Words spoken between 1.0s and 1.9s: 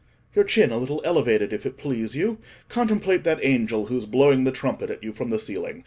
elevated, if it